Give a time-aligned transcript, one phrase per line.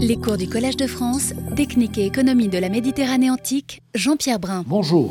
[0.00, 4.62] Les cours du Collège de France, Technique et économie de la Méditerranée antique, Jean-Pierre Brun.
[4.64, 5.10] Bonjour.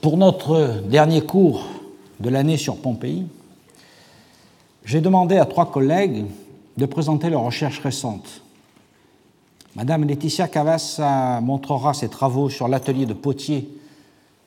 [0.00, 1.66] Pour notre dernier cours
[2.18, 3.26] de l'année sur Pompéi,
[4.86, 6.24] j'ai demandé à trois collègues
[6.78, 8.40] de présenter leurs recherches récentes.
[9.76, 13.68] Madame Laetitia Cavassa montrera ses travaux sur l'atelier de potier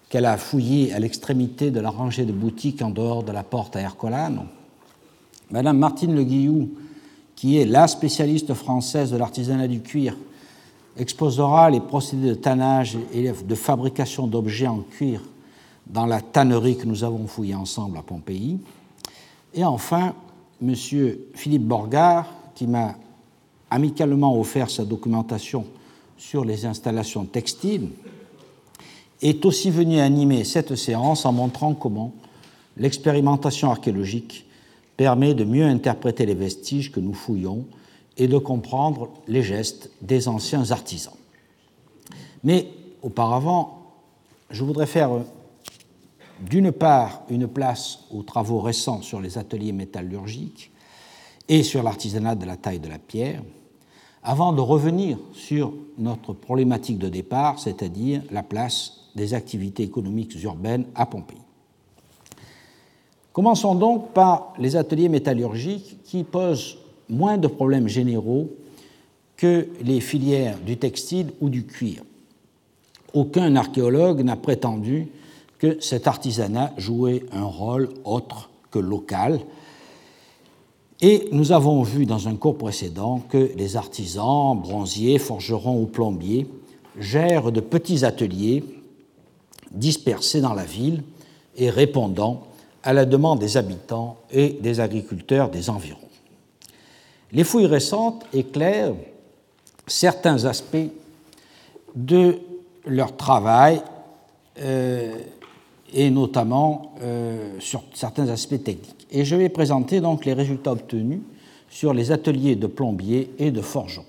[0.09, 3.75] qu'elle a fouillé à l'extrémité de la rangée de boutiques en dehors de la porte
[3.75, 4.45] à Ercolano.
[5.51, 6.71] Madame Martine Le Guillou,
[7.41, 10.15] qui est la spécialiste française de l'artisanat du cuir,
[10.95, 15.23] exposera les procédés de tannage et de fabrication d'objets en cuir
[15.87, 18.59] dans la tannerie que nous avons fouillée ensemble à Pompéi.
[19.55, 20.13] Et enfin,
[20.61, 20.75] M.
[21.33, 22.93] Philippe Borgard, qui m'a
[23.71, 25.65] amicalement offert sa documentation
[26.19, 27.89] sur les installations textiles,
[29.19, 32.13] est aussi venu animer cette séance en montrant comment
[32.77, 34.45] l'expérimentation archéologique
[35.01, 37.65] permet de mieux interpréter les vestiges que nous fouillons
[38.17, 41.15] et de comprendre les gestes des anciens artisans.
[42.43, 42.67] Mais
[43.01, 43.95] auparavant,
[44.51, 45.09] je voudrais faire
[46.47, 50.69] d'une part une place aux travaux récents sur les ateliers métallurgiques
[51.49, 53.41] et sur l'artisanat de la taille de la pierre,
[54.21, 60.85] avant de revenir sur notre problématique de départ, c'est-à-dire la place des activités économiques urbaines
[60.93, 61.39] à Pompéi.
[63.33, 66.77] Commençons donc par les ateliers métallurgiques qui posent
[67.09, 68.49] moins de problèmes généraux
[69.37, 72.03] que les filières du textile ou du cuir.
[73.13, 75.07] Aucun archéologue n'a prétendu
[75.59, 79.39] que cet artisanat jouait un rôle autre que local.
[81.01, 86.47] Et nous avons vu dans un cours précédent que les artisans, bronziers, forgerons ou plombiers
[86.99, 88.63] gèrent de petits ateliers
[89.71, 91.03] dispersés dans la ville
[91.57, 92.43] et répondant
[92.83, 95.99] à la demande des habitants et des agriculteurs des environs.
[97.31, 98.95] Les fouilles récentes éclairent
[99.87, 100.89] certains aspects
[101.95, 102.39] de
[102.85, 103.81] leur travail
[104.59, 105.13] euh,
[105.93, 109.07] et notamment euh, sur certains aspects techniques.
[109.11, 111.21] Et je vais présenter donc les résultats obtenus
[111.69, 114.05] sur les ateliers de plombiers et de forgerons.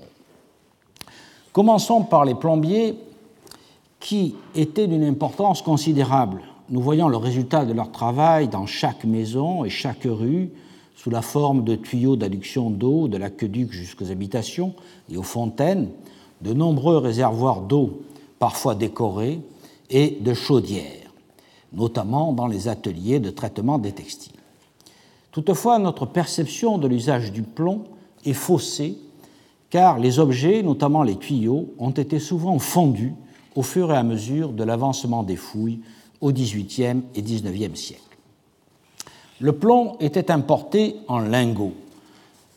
[1.52, 2.96] Commençons par les plombiers
[4.00, 9.66] qui étaient d'une importance considérable nous voyons le résultat de leur travail dans chaque maison
[9.66, 10.50] et chaque rue,
[10.96, 14.74] sous la forme de tuyaux d'adduction d'eau de l'aqueduc jusqu'aux habitations
[15.10, 15.90] et aux fontaines,
[16.40, 18.00] de nombreux réservoirs d'eau,
[18.38, 19.40] parfois décorés,
[19.90, 21.12] et de chaudières,
[21.74, 24.32] notamment dans les ateliers de traitement des textiles.
[25.30, 27.84] Toutefois, notre perception de l'usage du plomb
[28.24, 28.96] est faussée,
[29.68, 33.12] car les objets, notamment les tuyaux, ont été souvent fondus
[33.54, 35.80] au fur et à mesure de l'avancement des fouilles
[36.22, 38.02] au XVIIIe et XIXe siècle.
[39.40, 41.74] Le plomb était importé en lingots,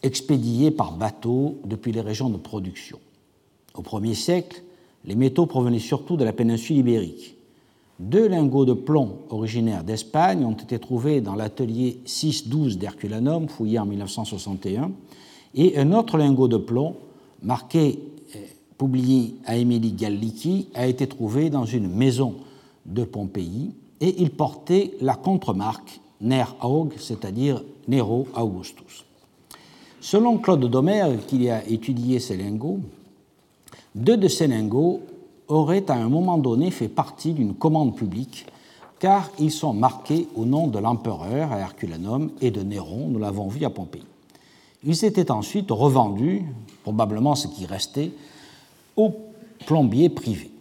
[0.03, 2.99] expédiés par bateau depuis les régions de production.
[3.73, 4.61] Au Ier siècle,
[5.03, 7.35] les métaux provenaient surtout de la péninsule ibérique.
[7.99, 13.85] Deux lingots de plomb originaires d'Espagne ont été trouvés dans l'atelier 612 d'Herculanum, fouillé en
[13.85, 14.91] 1961,
[15.55, 16.97] et un autre lingot de plomb,
[17.41, 17.99] marqué
[18.35, 18.39] euh,
[18.77, 22.35] publié à Émilie Gallici, a été trouvé dans une maison
[22.85, 29.05] de Pompéi, et il portait la contremarque Ner Aug, c'est-à-dire Nero Augustus.
[30.01, 32.79] Selon Claude Domer, qui a étudié ces lingots,
[33.95, 35.01] deux de ces lingots
[35.47, 38.45] auraient à un moment donné fait partie d'une commande publique,
[38.99, 43.47] car ils sont marqués au nom de l'empereur à Herculanum et de Néron, nous l'avons
[43.47, 44.03] vu à Pompéi.
[44.83, 46.43] Ils étaient ensuite revendus,
[46.83, 48.11] probablement ce qui restait,
[48.95, 49.11] aux
[49.65, 50.51] plombiers privés.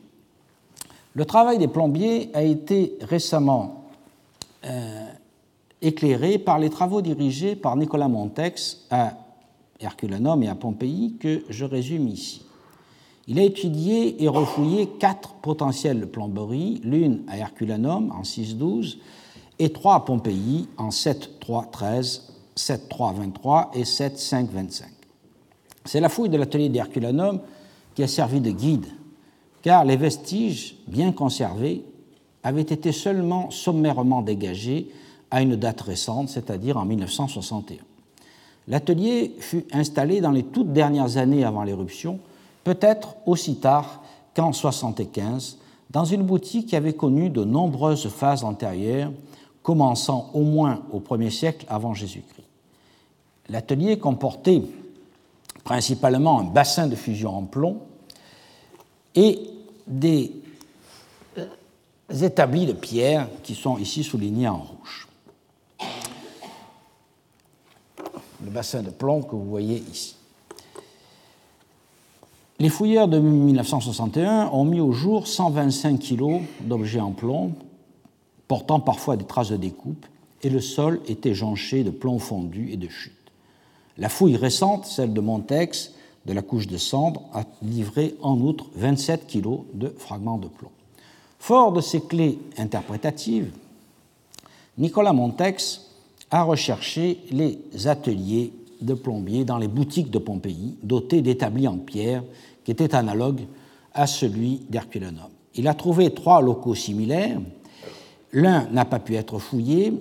[1.15, 3.85] Le travail des plombiers a été récemment
[4.65, 5.07] euh,
[5.81, 9.13] éclairé par les travaux dirigés par Nicolas Montex à
[9.79, 12.45] Herculanum et à Pompéi que je résume ici.
[13.29, 18.99] Il a étudié et refouillé quatre potentielles plomberies, l'une à Herculanum en 6-12
[19.61, 22.23] et trois à Pompéi en 7-3-13,
[22.57, 24.83] 7-3-23 et 7-5-25.
[25.85, 27.41] C'est la fouille de l'atelier d'Herculanum
[27.95, 28.87] qui a servi de guide
[29.65, 31.85] car les vestiges, bien conservés,
[32.43, 34.91] avaient été seulement sommairement dégagés
[35.31, 37.79] à une date récente, c'est-à-dire en 1961.
[38.69, 42.21] L'atelier fut installé dans les toutes dernières années avant l'éruption,
[42.63, 44.03] peut-être aussi tard
[44.37, 45.57] qu'en 1975,
[45.89, 49.13] dans une boutique qui avait connu de nombreuses phases antérieures,
[49.63, 52.47] commençant au moins au 1er siècle avant Jésus-Christ.
[53.49, 54.61] L'atelier comportait
[55.65, 57.79] principalement un bassin de fusion en plomb
[59.15, 59.54] et
[59.87, 60.33] des
[61.39, 61.47] euh,
[62.23, 65.09] établis de pierre qui sont ici soulignés en rouge.
[68.45, 70.17] Le bassin de plomb que vous voyez ici.
[72.61, 77.53] Les fouilleurs de 1961 ont mis au jour 125 kg d'objets en plomb,
[78.47, 80.07] portant parfois des traces de découpe,
[80.43, 83.13] et le sol était jonché de plomb fondu et de chutes.
[83.99, 85.94] La fouille récente, celle de Montex,
[86.27, 90.71] de la couche de cendre, a livré en outre 27 kg de fragments de plomb.
[91.39, 93.51] Fort de ces clés interprétatives,
[94.79, 95.91] Nicolas Montex
[96.31, 102.25] a recherché les ateliers de plombiers dans les boutiques de Pompéi, dotés d'établis en pierre
[102.65, 103.47] qui étaient analogues
[103.93, 105.29] à celui d'Herculanum.
[105.55, 107.41] Il a trouvé trois locaux similaires.
[108.33, 109.93] L'un n'a pas pu être fouillé,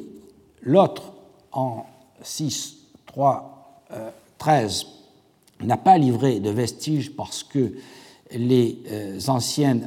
[0.62, 1.14] l'autre
[1.52, 1.86] en
[2.24, 3.84] 6, 3,
[4.40, 4.88] 13
[5.66, 7.74] n'a pas livré de vestiges parce que
[8.36, 9.86] les, euh, euh, anciennes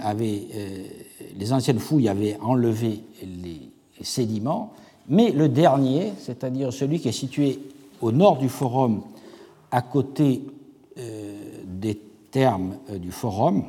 [1.79, 3.71] fouilles avaient enlevé les
[4.03, 4.73] sédiments,
[5.09, 7.61] mais le dernier, c'est-à-dire celui qui est situé
[8.01, 9.03] au nord du forum,
[9.71, 10.43] à côté
[10.99, 12.01] euh, des
[12.31, 13.65] termes du forum,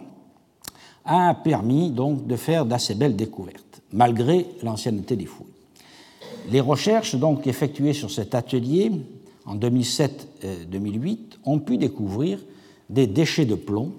[1.05, 5.47] a permis donc de faire d'assez belles découvertes, malgré l'ancienneté des fouilles.
[6.49, 8.91] Les recherches donc effectuées sur cet atelier
[9.47, 12.39] en 2007-2008 ont pu découvrir
[12.89, 13.93] des déchets de plomb.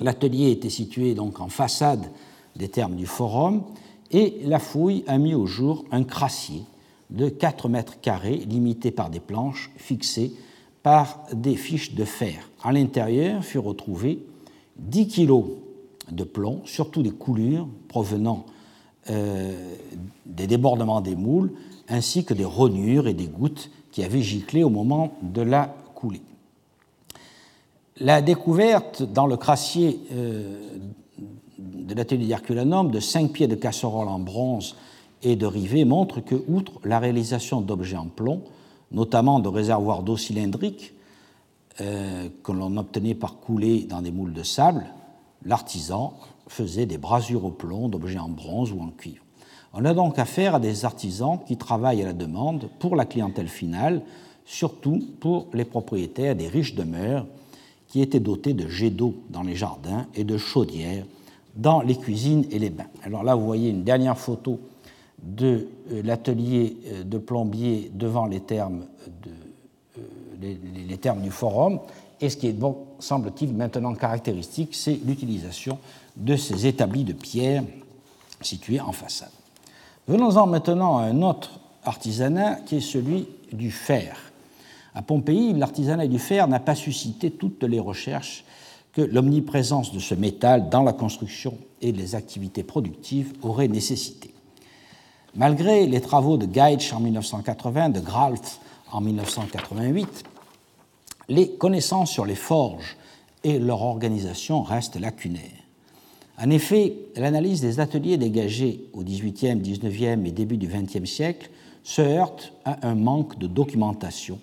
[0.00, 2.10] L'atelier était situé donc en façade
[2.54, 3.64] des termes du forum
[4.10, 6.62] et la fouille a mis au jour un crassier
[7.10, 10.32] de 4 mètres carrés limité par des planches fixées
[10.82, 12.48] par des fiches de fer.
[12.62, 14.24] À l'intérieur furent retrouvés
[14.76, 15.44] 10 kilos
[16.10, 18.46] de plomb, surtout des coulures provenant
[19.10, 19.74] euh,
[20.26, 21.52] des débordements des moules,
[21.88, 26.22] ainsi que des rognures et des gouttes qui avaient giclé au moment de la coulée.
[28.00, 30.60] La découverte dans le crassier euh,
[31.58, 34.76] de l'atelier d'Herculanum de cinq pieds de casserole en bronze
[35.22, 38.42] et de rivets montre que, outre la réalisation d'objets en plomb,
[38.92, 40.94] notamment de réservoirs d'eau cylindriques
[41.80, 44.86] euh, que l'on obtenait par couler dans des moules de sable,
[45.44, 46.14] l'artisan
[46.46, 49.22] faisait des brasures au plomb d'objets en bronze ou en cuivre.
[49.74, 53.48] On a donc affaire à des artisans qui travaillent à la demande pour la clientèle
[53.48, 54.02] finale,
[54.44, 57.26] surtout pour les propriétaires des riches demeures
[57.88, 61.04] qui étaient dotés de jets d'eau dans les jardins et de chaudières
[61.56, 62.86] dans les cuisines et les bains.
[63.02, 64.60] Alors là, vous voyez une dernière photo
[65.22, 68.84] de euh, l'atelier euh, de plombier devant les termes,
[69.22, 69.30] de,
[69.98, 70.54] euh,
[70.88, 71.80] les, termes du forum.
[72.20, 72.56] Et ce qui est,
[73.00, 75.78] semble-t-il, maintenant caractéristique, c'est l'utilisation
[76.16, 77.64] de ces établis de pierre
[78.40, 79.30] situés en façade.
[80.08, 84.16] Venons-en maintenant à un autre artisanat qui est celui du fer.
[84.94, 88.44] À Pompéi, l'artisanat du fer n'a pas suscité toutes les recherches
[88.94, 94.32] que l'omniprésence de ce métal dans la construction et les activités productives aurait nécessité.
[95.34, 98.60] Malgré les travaux de Geitsch en 1980, de Gralf
[98.90, 100.24] en 1988,
[101.28, 102.96] les connaissances sur les forges
[103.44, 105.57] et leur organisation restent lacunaires.
[106.40, 111.50] En effet, l'analyse des ateliers dégagés au XVIIIe, XIXe et début du XXe siècle
[111.82, 114.38] se heurte à un manque de documentation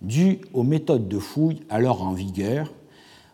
[0.00, 2.72] dû aux méthodes de fouille alors en vigueur,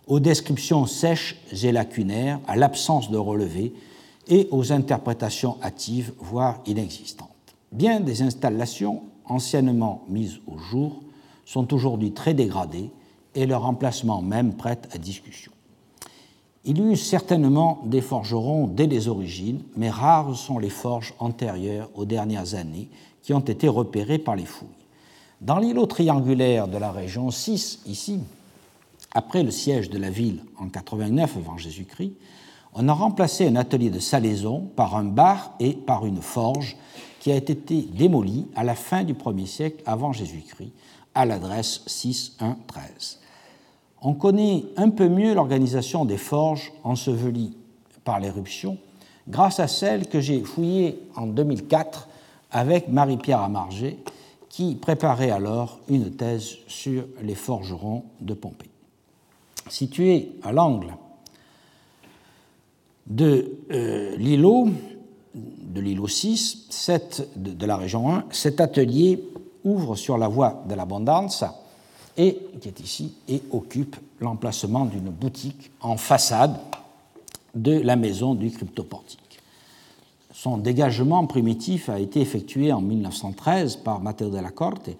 [0.06, 3.72] aux descriptions sèches et lacunaires, à l'absence de relevés
[4.28, 7.28] et aux interprétations hâtives, voire inexistantes.
[7.72, 11.02] Bien des installations anciennement mises au jour
[11.44, 12.90] sont aujourd'hui très dégradées
[13.34, 15.52] et leur emplacement même prête à discussion.
[16.64, 21.88] Il y eut certainement des forgerons dès les origines, mais rares sont les forges antérieures
[21.94, 22.88] aux dernières années
[23.22, 24.68] qui ont été repérées par les fouilles.
[25.40, 28.20] Dans l'îlot triangulaire de la région 6, ici,
[29.12, 32.12] après le siège de la ville en 89 avant Jésus-Christ,
[32.74, 36.76] on a remplacé un atelier de salaison par un bar et par une forge
[37.20, 40.72] qui a été démolie à la fin du 1er siècle avant Jésus-Christ
[41.14, 43.19] à l'adresse 6113.
[44.02, 47.56] On connaît un peu mieux l'organisation des forges ensevelies
[48.04, 48.78] par l'éruption
[49.28, 52.08] grâce à celle que j'ai fouillée en 2004
[52.50, 53.98] avec Marie-Pierre Amargé
[54.48, 58.70] qui préparait alors une thèse sur les forgerons de Pompée.
[59.68, 60.94] Situé à l'angle
[63.06, 64.68] de euh, l'îlot,
[65.34, 66.90] de l'îlot 6,
[67.36, 69.22] de, la région 1, cet atelier
[69.62, 71.44] ouvre sur la voie de l'abondance
[72.16, 76.56] et qui est ici et occupe l'emplacement d'une boutique en façade
[77.54, 79.40] de la maison du cryptoportique.
[80.32, 84.90] Son dégagement primitif a été effectué en 1913 par Matteo della Corte,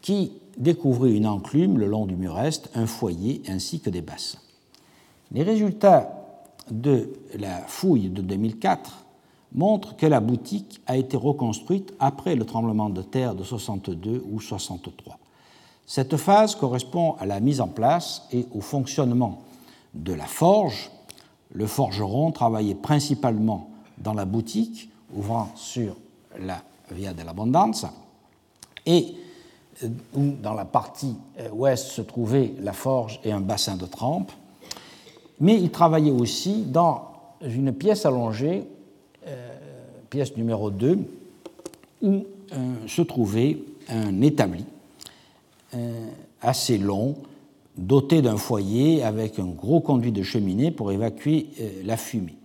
[0.00, 4.38] qui découvrit une enclume le long du mur est, un foyer ainsi que des bassins.
[5.32, 6.22] Les résultats
[6.70, 9.04] de la fouille de 2004
[9.54, 14.40] montrent que la boutique a été reconstruite après le tremblement de terre de 62 ou
[14.40, 15.18] 63.
[15.92, 19.42] Cette phase correspond à la mise en place et au fonctionnement
[19.92, 20.90] de la forge,
[21.52, 23.68] le forgeron travaillait principalement
[23.98, 25.94] dans la boutique, ouvrant sur
[26.40, 27.84] la Via de l'Abondance,
[28.86, 29.16] et
[29.82, 33.84] euh, où dans la partie euh, ouest se trouvait la forge et un bassin de
[33.84, 34.32] trempe,
[35.40, 37.02] mais il travaillait aussi dans
[37.42, 38.66] une pièce allongée,
[39.26, 39.58] euh,
[40.08, 41.00] pièce numéro 2,
[42.00, 42.24] où
[42.86, 43.58] se trouvait
[43.90, 44.64] un établi
[46.40, 47.16] assez long,
[47.76, 51.46] doté d'un foyer avec un gros conduit de cheminée pour évacuer
[51.84, 52.36] la fumée.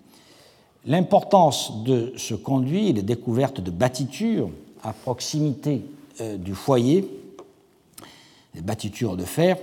[0.87, 4.49] L'importance de ce conduit et les découvertes de bâtitures
[4.83, 5.81] à proximité
[6.21, 7.05] euh, du foyer,
[8.55, 9.57] les bâtitures de fer,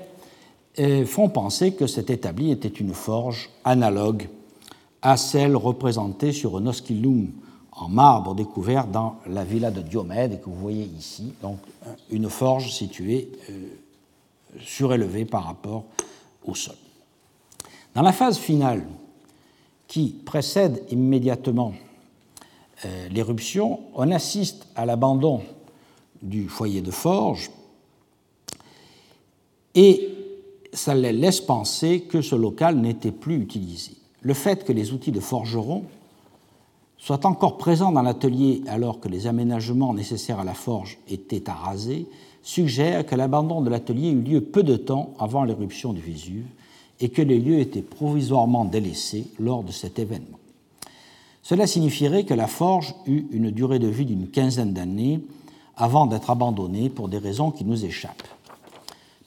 [0.79, 4.29] euh, font penser que cet établi était une forge analogue
[5.01, 7.29] à celle représentée sur un oscillum
[7.77, 11.59] en marbre découvert dans la villa de Diomède que vous voyez ici, donc
[12.11, 13.67] une forge située euh,
[14.61, 15.85] surélevée par rapport
[16.45, 16.77] au sol.
[17.95, 18.85] Dans la phase finale
[19.89, 21.75] qui précède immédiatement
[22.85, 25.43] euh, l'éruption, on assiste à l'abandon
[26.23, 27.51] du foyer de forge
[29.75, 30.09] et
[30.73, 33.93] ça laisse penser que ce local n'était plus utilisé.
[34.23, 35.85] Le fait que les outils de forgeron
[37.05, 41.53] soient encore présents dans l'atelier alors que les aménagements nécessaires à la forge étaient à
[41.53, 42.07] raser
[42.43, 46.47] suggère que l'abandon de l'atelier eut lieu peu de temps avant l'éruption du Vésuve
[47.01, 50.39] et que les lieux étaient provisoirement délaissés lors de cet événement.
[51.43, 55.21] Cela signifierait que la forge eut une durée de vie d'une quinzaine d'années
[55.77, 58.29] avant d'être abandonnée pour des raisons qui nous échappent.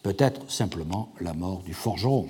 [0.01, 2.25] Peut-être simplement la mort du forgeron.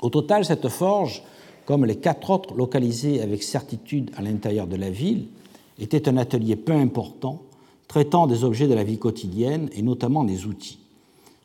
[0.00, 1.24] Au total, cette forge,
[1.66, 5.26] comme les quatre autres localisées avec certitude à l'intérieur de la ville,
[5.78, 7.42] était un atelier peu important,
[7.88, 10.78] traitant des objets de la vie quotidienne et notamment des outils.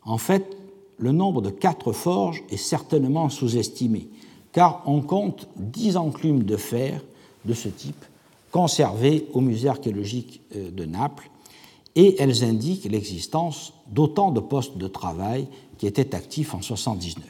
[0.03, 0.57] En fait,
[0.97, 4.07] le nombre de quatre forges est certainement sous-estimé,
[4.51, 7.01] car on compte dix enclumes de fer
[7.45, 8.05] de ce type
[8.51, 11.29] conservées au musée archéologique euh, de Naples,
[11.95, 15.47] et elles indiquent l'existence d'autant de postes de travail
[15.77, 17.25] qui étaient actifs en 79.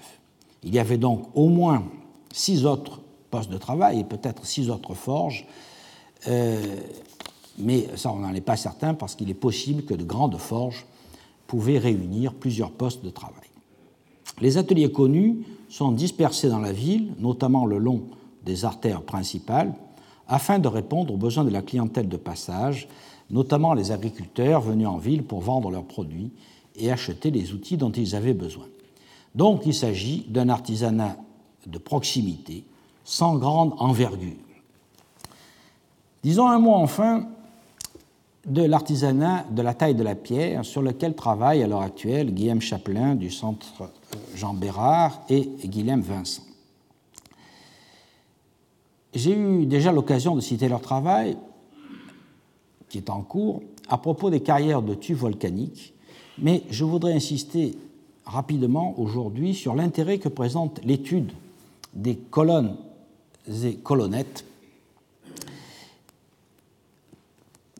[0.63, 1.83] Il y avait donc au moins
[2.31, 5.45] six autres postes de travail et peut-être six autres forges,
[6.27, 6.61] euh,
[7.57, 10.85] mais ça on n'en est pas certain parce qu'il est possible que de grandes forges
[11.47, 13.49] pouvaient réunir plusieurs postes de travail.
[14.41, 18.03] Les ateliers connus sont dispersés dans la ville, notamment le long
[18.45, 19.73] des artères principales,
[20.27, 22.87] afin de répondre aux besoins de la clientèle de passage,
[23.29, 26.31] notamment les agriculteurs venus en ville pour vendre leurs produits
[26.75, 28.65] et acheter les outils dont ils avaient besoin.
[29.35, 31.17] Donc il s'agit d'un artisanat
[31.67, 32.63] de proximité,
[33.03, 34.35] sans grande envergure.
[36.23, 37.27] Disons un mot enfin
[38.45, 42.61] de l'artisanat de la taille de la pierre sur lequel travaille à l'heure actuelle Guillaume
[42.61, 43.91] Chapelain du Centre
[44.35, 46.43] Jean Bérard et Guilhem Vincent.
[49.13, 51.37] J'ai eu déjà l'occasion de citer leur travail,
[52.89, 55.93] qui est en cours, à propos des carrières de tubes volcaniques,
[56.37, 57.75] mais je voudrais insister
[58.25, 61.31] rapidement aujourd'hui sur l'intérêt que présente l'étude
[61.93, 62.75] des colonnes
[63.47, 64.45] et colonnettes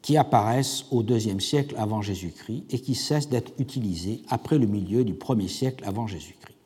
[0.01, 5.04] qui apparaissent au IIe siècle avant Jésus-Christ et qui cessent d'être utilisées après le milieu
[5.04, 6.58] du 1er siècle avant Jésus-Christ.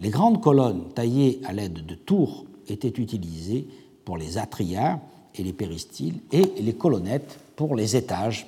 [0.00, 3.66] Les grandes colonnes taillées à l'aide de tours étaient utilisées
[4.04, 5.00] pour les atrias
[5.34, 8.46] et les péristyles et les colonnettes pour les étages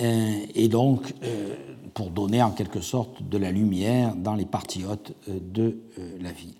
[0.00, 1.54] euh, et donc euh,
[1.92, 5.76] pour donner en quelque sorte de la lumière dans les parties hautes euh, de
[6.20, 6.54] la ville.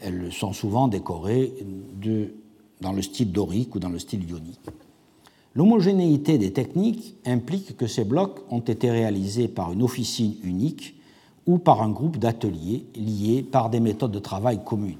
[0.00, 1.52] Elles sont souvent décorées
[2.80, 4.60] dans le style dorique ou dans le style ionique.
[5.54, 10.94] L'homogénéité des techniques implique que ces blocs ont été réalisés par une officine unique
[11.46, 14.98] ou par un groupe d'ateliers liés par des méthodes de travail communes.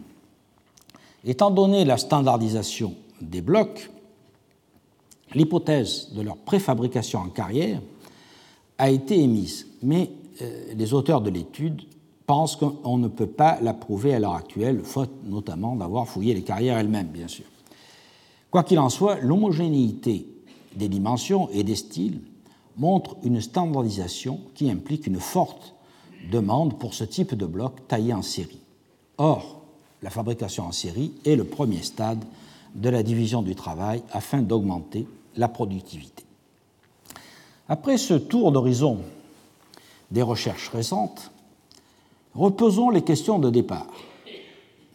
[1.24, 3.90] Étant donné la standardisation des blocs,
[5.34, 7.82] l'hypothèse de leur préfabrication en carrière
[8.78, 10.10] a été émise, mais
[10.40, 11.82] euh, les auteurs de l'étude
[12.26, 16.42] pensent qu'on ne peut pas la prouver à l'heure actuelle, faute notamment d'avoir fouillé les
[16.42, 17.44] carrières elles-mêmes, bien sûr.
[18.50, 20.26] Quoi qu'il en soit, l'homogénéité
[20.74, 22.20] des dimensions et des styles
[22.76, 25.74] montre une standardisation qui implique une forte
[26.30, 28.60] demande pour ce type de bloc taillé en série.
[29.18, 29.62] Or,
[30.02, 32.24] la fabrication en série est le premier stade
[32.74, 35.06] de la division du travail afin d'augmenter
[35.36, 36.24] la productivité.
[37.68, 38.98] Après ce tour d'horizon
[40.10, 41.30] des recherches récentes,
[42.36, 43.86] reposons les questions de départ.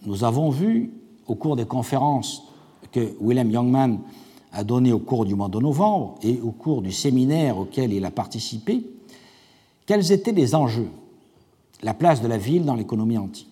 [0.05, 0.91] Nous avons vu
[1.27, 2.43] au cours des conférences
[2.91, 3.99] que William Youngman
[4.51, 8.03] a donné au cours du mois de novembre et au cours du séminaire auquel il
[8.05, 8.83] a participé,
[9.85, 10.89] quels étaient les enjeux,
[11.83, 13.47] la place de la ville dans l'économie antique.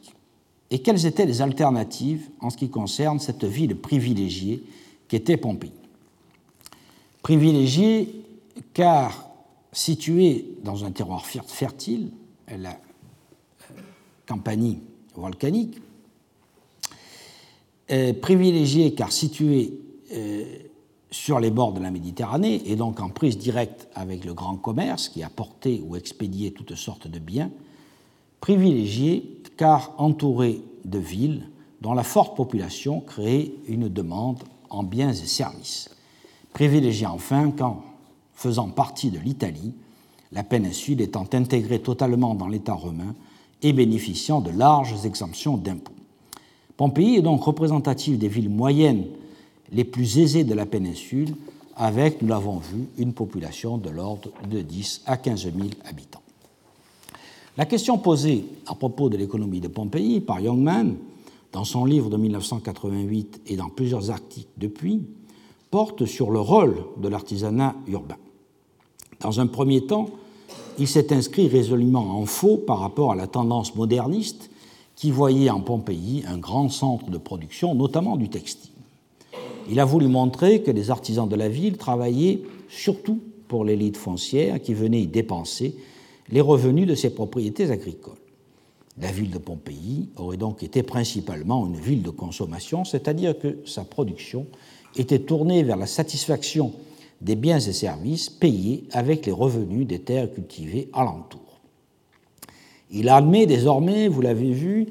[0.72, 4.62] et quelles étaient les alternatives en ce qui concerne cette ville privilégiée
[5.08, 5.72] qu'était Pompéi.
[7.24, 8.24] Privilégiée
[8.74, 9.30] car
[9.72, 12.12] située dans un terroir fertile,
[12.56, 12.78] la
[14.30, 14.80] Campanie
[15.16, 15.82] volcanique,
[18.22, 19.74] privilégiée car située
[20.14, 20.44] euh,
[21.12, 25.10] sur les bords de la Méditerranée et donc en prise directe avec le grand commerce
[25.10, 27.50] qui apportait ou expédiait toutes sortes de biens,
[28.40, 31.50] privilégiée car entourée de villes
[31.82, 35.90] dont la forte population créait une demande en biens et services.
[36.54, 37.84] Privilégiée enfin qu'en
[38.34, 39.74] faisant partie de l'Italie,
[40.32, 43.16] la péninsule étant intégrée totalement dans l'État romain
[43.62, 45.94] et bénéficiant de larges exemptions d'impôts.
[46.78, 49.06] Pompéi est donc représentative des villes moyennes
[49.72, 51.36] les plus aisées de la péninsule,
[51.76, 56.22] avec, nous l'avons vu, une population de l'ordre de 10 à 15 000 habitants.
[57.58, 60.96] La question posée à propos de l'économie de Pompéi par Youngman,
[61.52, 65.02] dans son livre de 1988 et dans plusieurs articles depuis,
[65.72, 68.18] porte sur le rôle de l'artisanat urbain.
[69.20, 70.10] Dans un premier temps,
[70.80, 74.50] il s'est inscrit résolument en faux par rapport à la tendance moderniste
[74.96, 78.72] qui voyait en Pompéi un grand centre de production, notamment du textile.
[79.70, 84.62] Il a voulu montrer que les artisans de la ville travaillaient surtout pour l'élite foncière
[84.62, 85.76] qui venait y dépenser
[86.32, 88.14] les revenus de ses propriétés agricoles.
[89.02, 93.84] La ville de Pompéi aurait donc été principalement une ville de consommation, c'est-à-dire que sa
[93.84, 94.46] production
[94.96, 96.74] était tournée vers la satisfaction
[97.22, 101.42] des biens et services payés avec les revenus des terres cultivées alentour.
[102.92, 104.88] Il admet désormais, vous l'avez vu,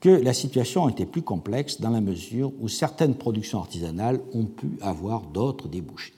[0.00, 4.72] que la situation était plus complexe dans la mesure où certaines productions artisanales ont pu
[4.82, 6.12] avoir d'autres débouchés.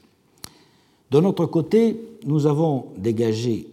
[1.12, 3.68] De notre côté, nous avons dégagé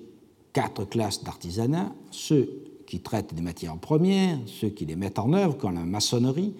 [0.53, 2.47] quatre classes d'artisanat, ceux
[2.85, 6.53] qui traitent des matières premières, ceux qui les mettent en œuvre, comme la maçonnerie,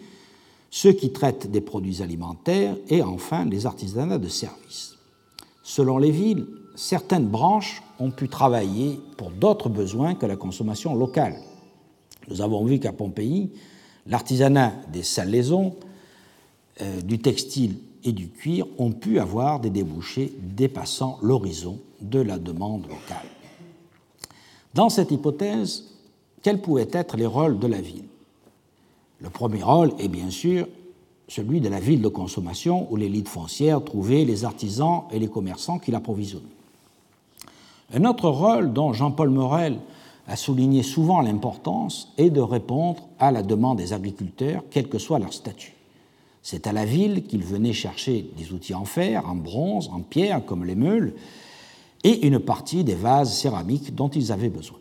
[0.71, 4.92] ceux qui traitent des produits alimentaires et enfin les artisanats de services.
[5.63, 6.45] Selon les villes,
[6.75, 11.37] certaines branches ont pu travailler pour d'autres besoins que la consommation locale.
[12.27, 13.51] Nous avons vu qu'à Pompéi,
[14.05, 15.75] l'artisanat des salaisons,
[16.81, 22.37] euh, du textile et du cuir ont pu avoir des débouchés dépassant l'horizon de la
[22.37, 23.27] demande locale.
[24.73, 25.85] Dans cette hypothèse,
[26.41, 28.07] quels pouvaient être les rôles de la ville?
[29.19, 30.67] Le premier rôle est bien sûr
[31.27, 35.79] celui de la ville de consommation où l'élite foncière trouvait les artisans et les commerçants
[35.79, 36.45] qui l'approvisionnaient.
[37.93, 39.79] Un autre rôle dont Jean-Paul Morel
[40.27, 45.19] a souligné souvent l'importance est de répondre à la demande des agriculteurs, quel que soit
[45.19, 45.73] leur statut.
[46.41, 50.45] C'est à la ville qu'ils venaient chercher des outils en fer, en bronze, en pierre,
[50.45, 51.13] comme les meules,
[52.03, 54.77] et une partie des vases céramiques dont ils avaient besoin.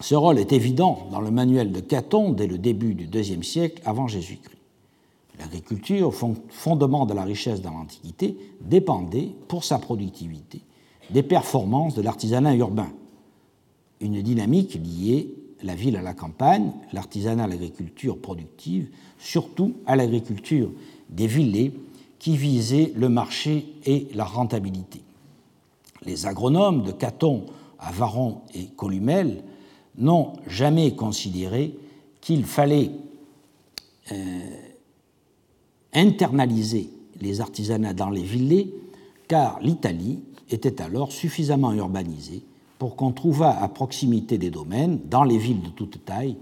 [0.00, 3.82] Ce rôle est évident dans le manuel de Caton dès le début du IIe siècle
[3.84, 4.57] avant Jésus-Christ.
[5.38, 6.12] L'agriculture,
[6.48, 10.62] fondement de la richesse dans l'Antiquité, dépendait, pour sa productivité,
[11.10, 12.90] des performances de l'artisanat urbain.
[14.00, 20.70] Une dynamique liée la ville à la campagne, l'artisanat à l'agriculture productive, surtout à l'agriculture
[21.08, 21.72] des villets
[22.18, 25.02] qui visait le marché et la rentabilité.
[26.04, 27.46] Les agronomes de Caton
[27.78, 29.42] à Varon et Columel
[29.96, 31.74] n'ont jamais considéré
[32.20, 32.90] qu'il fallait
[34.12, 34.40] euh,
[35.94, 38.68] internaliser les artisanats dans les villets,
[39.26, 40.20] car l'Italie
[40.50, 42.42] était alors suffisamment urbanisée
[42.78, 46.36] pour qu'on trouvât à proximité des domaines, dans les villes de toute taille,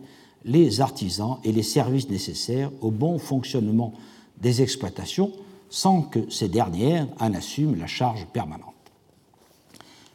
[0.44, 3.92] les artisans et les services nécessaires au bon fonctionnement
[4.40, 5.32] des exploitations
[5.68, 8.74] sans que ces dernières en assument la charge permanente.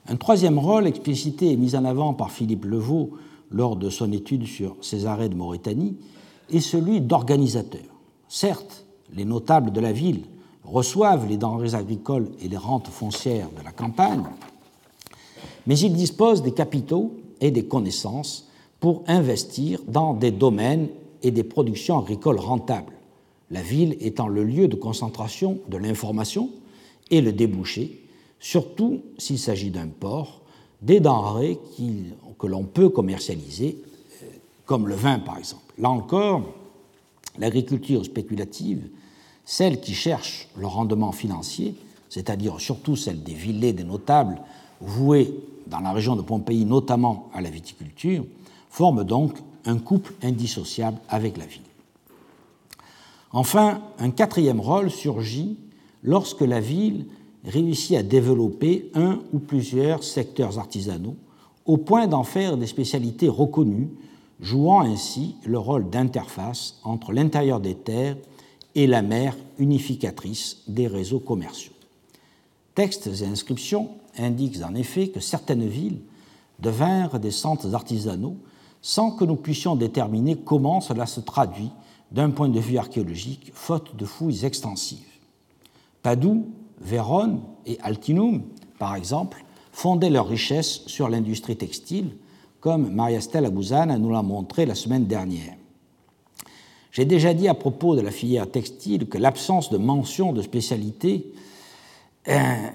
[0.08, 3.12] Un troisième rôle explicité et mis en avant par Philippe Levaux
[3.52, 5.98] lors de son étude sur Césarée de Mauritanie
[6.50, 7.82] est celui d'organisateur.
[8.30, 10.24] Certes, les notables de la ville
[10.64, 14.24] reçoivent les denrées agricoles et les rentes foncières de la campagne,
[15.68, 18.48] mais ils disposent des capitaux et des connaissances
[18.80, 20.90] pour investir dans des domaines
[21.24, 22.94] et des productions agricoles rentables,
[23.52, 26.50] la ville étant le lieu de concentration de l'information
[27.10, 28.02] et le débouché,
[28.40, 30.42] surtout s'il s'agit d'un port,
[30.82, 31.60] des denrées
[32.40, 33.78] que l'on peut commercialiser,
[34.24, 34.26] euh,
[34.66, 35.74] comme le vin par exemple.
[35.78, 36.42] Là encore,
[37.38, 38.90] l'agriculture spéculative
[39.46, 41.76] celles qui cherchent le rendement financier,
[42.10, 44.42] c'est-à-dire surtout celles des villets des notables
[44.80, 45.34] voués
[45.68, 48.26] dans la région de Pompéi notamment à la viticulture,
[48.70, 51.62] forment donc un couple indissociable avec la ville.
[53.32, 55.58] Enfin, un quatrième rôle surgit
[56.04, 57.06] lorsque la ville
[57.46, 61.16] réussit à développer un ou plusieurs secteurs artisanaux
[61.66, 63.90] au point d'en faire des spécialités reconnues,
[64.42, 68.18] jouant ainsi le rôle d'interface entre l'intérieur des terres
[68.76, 71.74] et la mer unificatrice des réseaux commerciaux.
[72.76, 76.00] Textes et inscriptions indiquent en effet que certaines villes
[76.60, 78.38] devinrent des centres artisanaux
[78.82, 81.70] sans que nous puissions déterminer comment cela se traduit
[82.12, 85.06] d'un point de vue archéologique, faute de fouilles extensives.
[86.02, 86.48] Padoue,
[86.80, 88.42] Vérone et Altinum,
[88.80, 92.18] par exemple, fondaient leur richesse sur l'industrie textile,
[92.60, 95.56] comme Maria-Stella Bouzane nous l'a montré la semaine dernière.
[96.92, 101.32] J'ai déjà dit à propos de la filière textile que l'absence de mention de spécialité,
[102.28, 102.68] euh,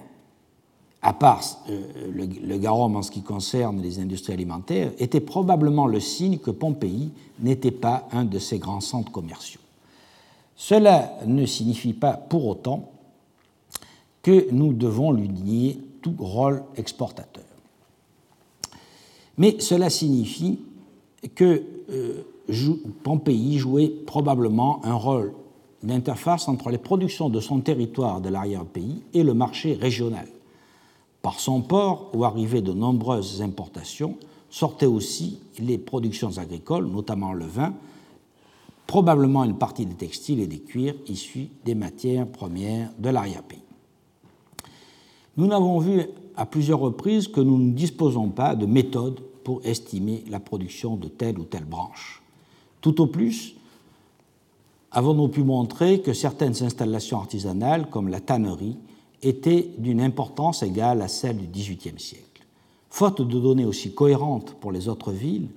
[1.02, 5.86] à part euh, le, le Garum en ce qui concerne les industries alimentaires, était probablement
[5.86, 9.60] le signe que Pompéi n'était pas un de ces grands centres commerciaux.
[10.56, 12.90] Cela ne signifie pas pour autant
[14.22, 17.44] que nous devons lui nier tout rôle exportateur.
[19.38, 20.58] Mais cela signifie
[21.34, 22.22] que euh,
[23.02, 25.32] Pompéi jouait probablement un rôle
[25.82, 30.28] d'interface entre les productions de son territoire de l'arrière-pays et le marché régional.
[31.22, 34.16] Par son port, où arrivaient de nombreuses importations,
[34.48, 37.74] sortaient aussi les productions agricoles, notamment le vin,
[38.86, 43.62] probablement une partie des textiles et des cuirs issus des matières premières de l'arrière-pays.
[45.36, 46.02] Nous n'avons vu
[46.36, 51.08] à plusieurs reprises que nous ne disposons pas de méthode pour estimer la production de
[51.08, 52.22] telle ou telle branche.
[52.86, 53.56] Tout au plus,
[54.92, 58.76] avons-nous pu montrer que certaines installations artisanales, comme la tannerie,
[59.22, 62.46] étaient d'une importance égale à celle du XVIIIe siècle.
[62.88, 65.48] Faute de données aussi cohérentes pour les autres villes,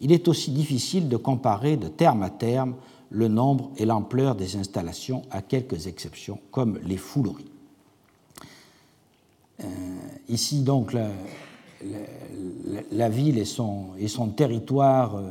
[0.00, 2.76] il est aussi difficile de comparer de terme à terme
[3.10, 7.44] le nombre et l'ampleur des installations, à quelques exceptions, comme les fouleries.
[9.62, 9.66] Euh,
[10.30, 10.94] ici, donc,
[12.90, 15.28] la, ville et son, et son, territoire euh,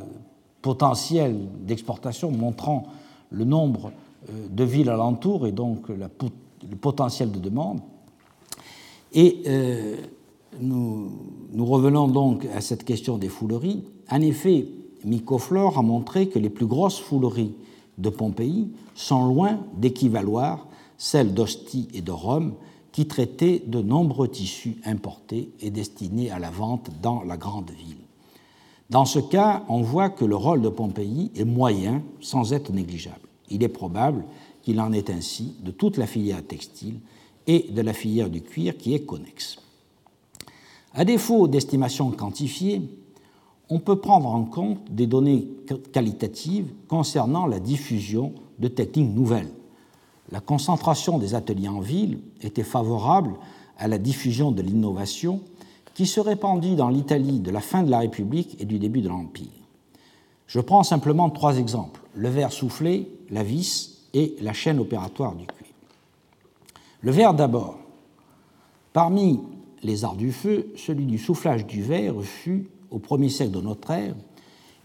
[0.62, 2.86] potentiel d'exportation, montrant
[3.30, 3.92] le nombre
[4.28, 7.80] euh, de villes alentour et donc le potentiel de demande.
[9.12, 9.96] Et euh,
[10.60, 11.10] nous,
[11.58, 13.84] revenons donc à cette question des fouleries.
[14.10, 14.66] En effet,
[15.04, 17.54] Mycoflore a montré que les plus grosses fouleries
[17.98, 22.54] de Pompéi sont loin d'équivaloir celles d'Ostie et de Rome,
[22.92, 28.09] qui traitait de nombreux tissus importés et destinés à la vente dans la grande ville.
[28.90, 33.28] Dans ce cas, on voit que le rôle de Pompéi est moyen sans être négligeable.
[33.48, 34.24] Il est probable
[34.62, 36.98] qu'il en est ainsi de toute la filière textile
[37.46, 39.58] et de la filière du cuir qui est connexe.
[40.92, 42.82] À défaut d'estimation quantifiée,
[43.68, 45.48] on peut prendre en compte des données
[45.92, 49.52] qualitatives concernant la diffusion de techniques nouvelles
[50.32, 53.34] la concentration des ateliers en ville était favorable
[53.78, 55.40] à la diffusion de l'innovation
[55.94, 59.08] qui se répandit dans l'Italie de la fin de la République et du début de
[59.08, 59.48] l'Empire.
[60.46, 65.46] Je prends simplement trois exemples, le verre soufflé, la vis et la chaîne opératoire du
[65.46, 65.68] cuir.
[67.02, 67.78] Le verre d'abord.
[68.92, 69.40] Parmi
[69.82, 73.90] les arts du feu, celui du soufflage du verre fut, au premier siècle de notre
[73.90, 74.14] ère,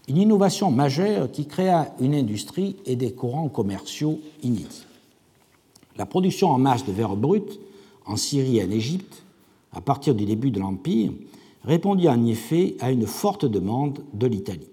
[0.08, 4.86] une innovation majeure qui créa une industrie et des courants commerciaux inédits.
[5.96, 7.58] La production en masse de verre brut
[8.04, 9.24] en Syrie et en Égypte,
[9.76, 11.12] à partir du début de l'Empire,
[11.62, 14.70] répondit en effet à une forte demande de l'Italie.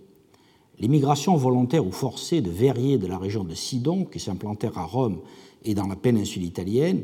[0.80, 5.20] L'immigration volontaire ou forcée de verriers de la région de Sidon, qui s'implantèrent à Rome
[5.66, 7.04] et dans la péninsule italienne,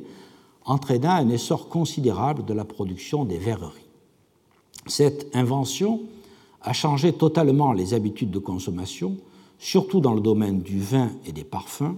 [0.63, 3.89] entraîna un essor considérable de la production des verreries.
[4.87, 6.01] Cette invention
[6.61, 9.17] a changé totalement les habitudes de consommation,
[9.59, 11.97] surtout dans le domaine du vin et des parfums,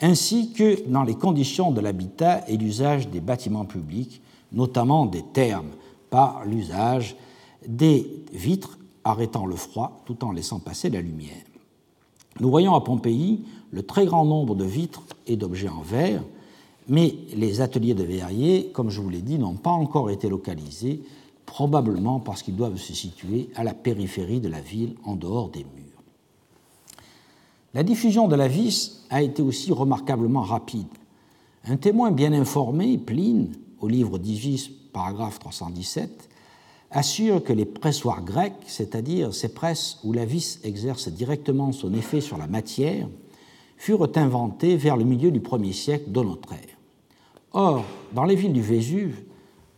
[0.00, 4.20] ainsi que dans les conditions de l'habitat et l'usage des bâtiments publics,
[4.54, 5.70] notamment des thermes,
[6.10, 7.16] par l'usage
[7.66, 11.44] des vitres arrêtant le froid tout en laissant passer la lumière.
[12.40, 16.22] Nous voyons à Pompéi le très grand nombre de vitres et d'objets en verre,
[16.88, 21.02] mais les ateliers de verriers, comme je vous l'ai dit, n'ont pas encore été localisés,
[21.46, 25.64] probablement parce qu'ils doivent se situer à la périphérie de la ville, en dehors des
[25.64, 26.02] murs.
[27.74, 30.86] La diffusion de la vis a été aussi remarquablement rapide.
[31.64, 33.52] Un témoin bien informé, Pline,
[33.84, 36.30] au livre 18, paragraphe 317,
[36.90, 42.22] assure que les pressoirs grecs, c'est-à-dire ces presses où la vis exerce directement son effet
[42.22, 43.06] sur la matière,
[43.76, 46.78] furent inventés vers le milieu du 1er siècle de notre ère.
[47.52, 49.22] Or, dans les villes du Vésuve,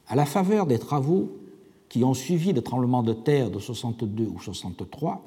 [0.06, 1.32] à la faveur des travaux
[1.88, 5.26] qui ont suivi le tremblement de terre de 62 ou 63,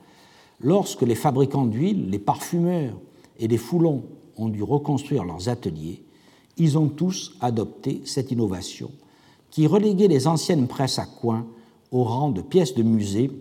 [0.62, 2.96] lorsque les fabricants d'huile, les parfumeurs
[3.40, 4.04] et les foulons
[4.38, 6.02] ont dû reconstruire leurs ateliers,
[6.60, 8.92] ils ont tous adopté cette innovation
[9.50, 11.46] qui reléguait les anciennes presses à coins
[11.92, 13.32] au rang de pièces de musée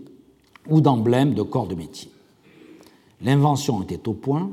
[0.68, 2.10] ou d'emblèmes de corps de métier.
[3.20, 4.50] L'invention était au point,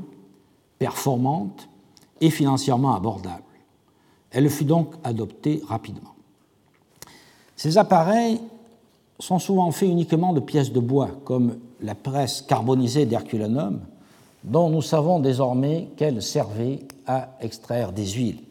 [0.78, 1.68] performante
[2.20, 3.42] et financièrement abordable.
[4.30, 6.14] Elle fut donc adoptée rapidement.
[7.54, 8.40] Ces appareils
[9.18, 13.80] sont souvent faits uniquement de pièces de bois, comme la presse carbonisée d'Herculanum,
[14.44, 18.45] dont nous savons désormais qu'elle servait à extraire des huiles.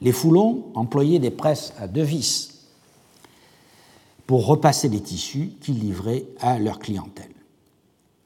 [0.00, 2.66] Les foulons employaient des presses à deux vis
[4.26, 7.32] pour repasser les tissus qu'ils livraient à leur clientèle.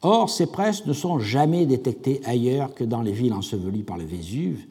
[0.03, 4.05] Or, ces presses ne sont jamais détectées ailleurs que dans les villes ensevelies par le
[4.05, 4.67] Vésuve,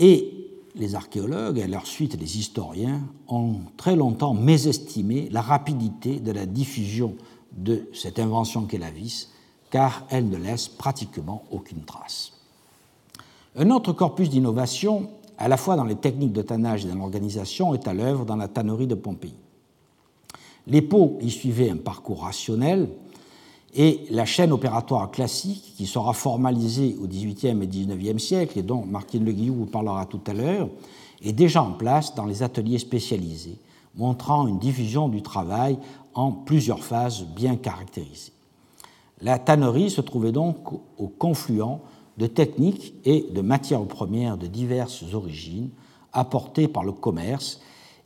[0.00, 6.18] et les archéologues et à leur suite les historiens ont très longtemps mésestimé la rapidité
[6.18, 7.14] de la diffusion
[7.52, 9.30] de cette invention qu'est la vis,
[9.70, 12.32] car elle ne laisse pratiquement aucune trace.
[13.56, 17.74] Un autre corpus d'innovation, à la fois dans les techniques de tannage et dans l'organisation,
[17.74, 19.34] est à l'œuvre dans la tannerie de Pompéi.
[20.66, 22.88] Les pots y suivaient un parcours rationnel,
[23.76, 28.84] et la chaîne opératoire classique, qui sera formalisée au XVIIIe et XIXe siècle, et dont
[28.84, 30.68] Martine Le Guillou vous parlera tout à l'heure,
[31.22, 33.58] est déjà en place dans les ateliers spécialisés,
[33.96, 35.78] montrant une diffusion du travail
[36.14, 38.32] en plusieurs phases bien caractérisées.
[39.20, 40.56] La tannerie se trouvait donc
[40.98, 41.80] au confluent
[42.18, 45.70] de techniques et de matières premières de diverses origines
[46.12, 47.60] apportées par le commerce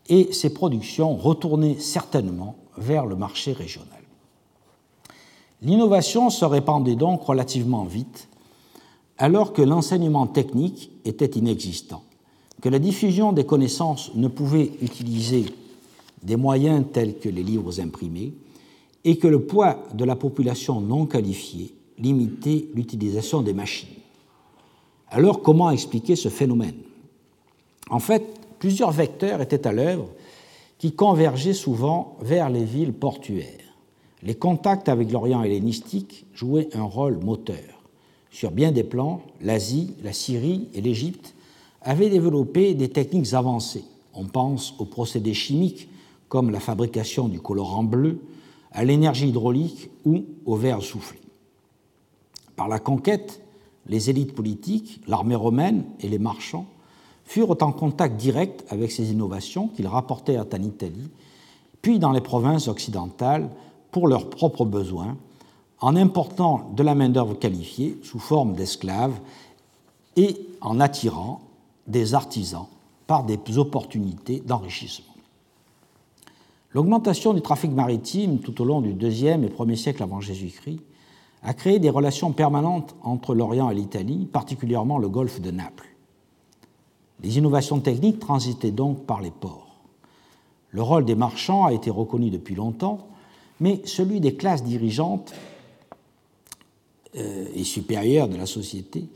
[0.09, 3.89] et ses productions retournées certainement vers le marché régional.
[5.61, 8.29] L'innovation se répandait donc relativement vite,
[9.19, 12.03] alors que l'enseignement technique était inexistant,
[12.63, 15.47] que la diffusion des connaissances ne pouvait utiliser
[16.23, 18.35] des moyens tels que les livres imprimés,
[19.05, 23.89] et que le poids de la population non qualifiée limitait l'utilisation des machines.
[25.11, 26.77] Alors comment expliquer ce phénomène?
[27.91, 28.25] En fait,
[28.59, 30.09] plusieurs vecteurs étaient à l'œuvre
[30.79, 33.69] qui convergeaient souvent vers les villes portuaires
[34.23, 37.83] les contacts avec l'Orient hellénistique jouaient un rôle moteur.
[38.31, 41.35] Sur bien des plans, l'Asie, la Syrie et l'Égypte
[41.83, 43.85] avaient développé des techniques avancées.
[44.15, 45.89] On pense aux procédés chimiques
[46.29, 48.19] comme la fabrication du colorant bleu,
[48.73, 51.19] à l'énergie hydraulique ou au verre soufflé.
[52.55, 53.41] Par la conquête,
[53.89, 56.67] les élites politiques, l'armée romaine et les marchands
[57.25, 61.11] furent en contact direct avec ces innovations qu'ils rapportèrent en Italie,
[61.83, 63.51] puis dans les provinces occidentales
[63.91, 65.17] pour leurs propres besoins
[65.81, 69.19] en important de la main-d'œuvre qualifiée sous forme d'esclaves
[70.17, 71.41] et en attirant
[71.87, 72.67] des artisans
[73.07, 75.15] par des opportunités d'enrichissement.
[76.73, 80.81] L'augmentation du trafic maritime tout au long du deuxième et premier siècle avant Jésus-Christ
[81.43, 85.89] a créé des relations permanentes entre l'Orient et l'Italie, particulièrement le golfe de Naples.
[87.23, 89.67] Les innovations techniques transitaient donc par les ports.
[90.71, 93.09] Le rôle des marchands a été reconnu depuis longtemps,
[93.61, 95.33] mais celui des classes dirigeantes
[97.17, 99.09] euh, et supérieures de la société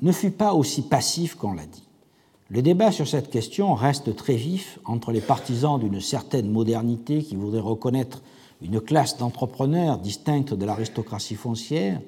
[0.00, 1.84] ne fut pas aussi passif qu'on l'a dit.
[2.48, 7.34] Le débat sur cette question reste très vif entre les partisans d'une certaine modernité qui
[7.34, 8.22] voudraient reconnaître
[8.64, 12.00] une classe d'entrepreneurs distincte de l'aristocratie foncière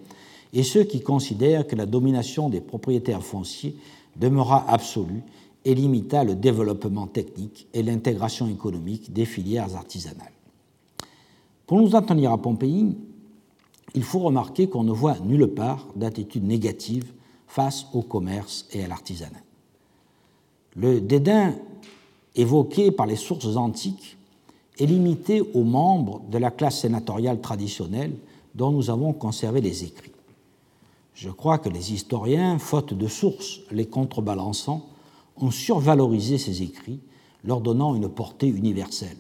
[0.52, 3.76] et ceux qui considèrent que la domination des propriétaires fonciers
[4.16, 5.22] demeura absolue
[5.64, 10.32] et limita le développement technique et l'intégration économique des filières artisanales.
[11.66, 12.96] Pour nous en tenir à Pompéi,
[13.94, 17.12] il faut remarquer qu'on ne voit nulle part d'attitude négative
[17.46, 19.42] face au commerce et à l'artisanat.
[20.76, 21.54] Le dédain
[22.34, 24.18] évoqué par les sources antiques
[24.78, 28.14] est limité aux membres de la classe sénatoriale traditionnelle
[28.54, 30.12] dont nous avons conservé les écrits.
[31.14, 34.86] Je crois que les historiens, faute de sources les contrebalançant,
[35.36, 37.00] ont survalorisé ces écrits,
[37.44, 39.16] leur donnant une portée universelle.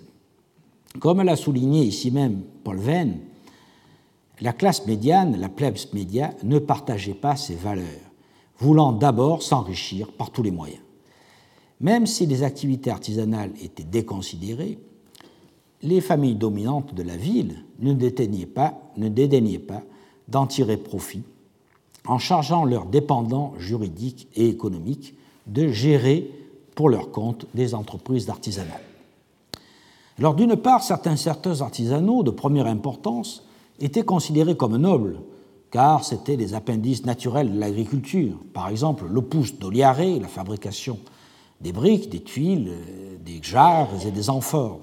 [1.00, 3.18] Comme l'a souligné ici même Paul Venn,
[4.40, 7.84] la classe médiane, la plebs média, ne partageait pas ces valeurs,
[8.58, 10.82] voulant d'abord s'enrichir par tous les moyens.
[11.80, 14.78] Même si les activités artisanales étaient déconsidérées,
[15.84, 19.82] les familles dominantes de la ville ne dédaignaient pas,
[20.26, 21.22] d'en tirer profit
[22.06, 25.14] en chargeant leurs dépendants juridiques et économiques
[25.46, 26.30] de gérer
[26.74, 28.80] pour leur compte des entreprises artisanales.
[30.18, 33.44] Alors d'une part, certains certains artisanaux de première importance
[33.80, 35.20] étaient considérés comme nobles,
[35.70, 38.38] car c'étaient des appendices naturels de l'agriculture.
[38.52, 40.98] Par exemple, l'opus d'oliare, la fabrication
[41.60, 44.80] des briques, des tuiles, euh, des jarres et des amphores,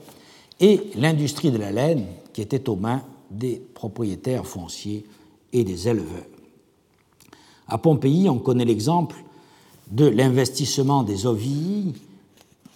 [0.61, 5.05] et l'industrie de la laine qui était aux mains des propriétaires fonciers
[5.51, 6.25] et des éleveurs.
[7.67, 9.17] À Pompéi, on connaît l'exemple
[9.89, 11.93] de l'investissement des Ovii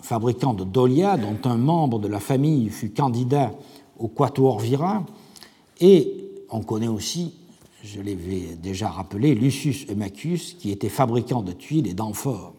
[0.01, 3.53] fabricant de Dolia, dont un membre de la famille fut candidat
[3.97, 5.05] au Quatuor Vira,
[5.79, 6.13] et
[6.49, 7.33] on connaît aussi,
[7.83, 12.53] je l'avais déjà rappelé, Lucius Eumachus, qui était fabricant de tuiles et d'amphores,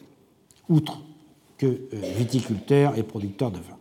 [0.69, 1.01] outre
[1.57, 3.77] que euh, viticulteur et producteur de vin.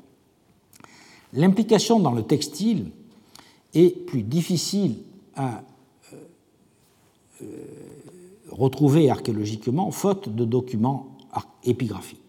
[1.35, 2.91] L'implication dans le textile
[3.73, 4.95] est plus difficile
[5.35, 5.61] à
[6.13, 6.17] euh,
[7.43, 7.45] euh,
[8.51, 11.07] retrouver archéologiquement, faute de documents
[11.65, 12.19] épigraphiques.